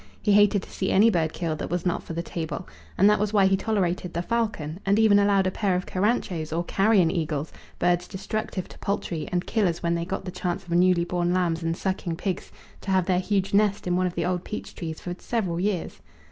He 0.19 0.31
hated 0.31 0.63
to 0.63 0.69
see 0.71 0.89
any 0.89 1.11
bird 1.11 1.31
killed 1.31 1.59
that 1.59 1.69
was 1.69 1.85
not 1.85 2.01
for 2.01 2.13
the 2.13 2.23
table, 2.23 2.67
and 2.97 3.07
that 3.07 3.19
was 3.19 3.33
why 3.33 3.45
he 3.45 3.55
tolerated 3.55 4.15
the 4.15 4.23
falcon, 4.23 4.79
and 4.83 4.97
even 4.97 5.19
allowed 5.19 5.45
a 5.45 5.51
pair 5.51 5.75
of 5.75 5.85
caranchos, 5.85 6.51
or 6.51 6.63
carrion 6.63 7.11
eagles 7.11 7.51
birds 7.77 8.07
destructive 8.07 8.67
to 8.69 8.79
poultry, 8.79 9.29
and 9.31 9.45
killers 9.45 9.83
when 9.83 9.93
they 9.93 10.03
got 10.05 10.25
the 10.25 10.31
chance 10.31 10.63
of 10.63 10.71
newly 10.71 11.03
born 11.03 11.35
lambs 11.35 11.61
and 11.61 11.77
sucking 11.77 12.15
pigs 12.15 12.51
to 12.81 12.89
have 12.89 13.05
their 13.05 13.19
huge 13.19 13.53
nest 13.53 13.85
in 13.85 13.95
one 13.95 14.07
of 14.07 14.15
the 14.15 14.25
old 14.25 14.43
peach 14.43 14.73
trees 14.73 14.99
for 14.99 15.13
several 15.19 15.59
years. 15.59 16.01